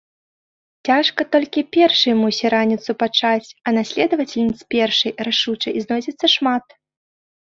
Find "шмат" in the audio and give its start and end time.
6.35-6.65